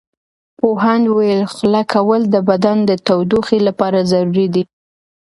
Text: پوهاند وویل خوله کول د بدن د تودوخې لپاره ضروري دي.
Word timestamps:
پوهاند 0.59 1.05
وویل 1.07 1.41
خوله 1.53 1.81
کول 1.93 2.21
د 2.29 2.35
بدن 2.49 2.77
د 2.89 2.91
تودوخې 3.05 3.59
لپاره 3.67 3.99
ضروري 4.11 4.47
دي. 4.53 4.63